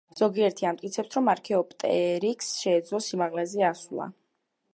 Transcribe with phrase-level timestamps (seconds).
[0.19, 4.11] ზოგიერთი ამტკიცებს, რომ არქეოპტერიქსს შეძლო სიმაღლეზე ასვლა.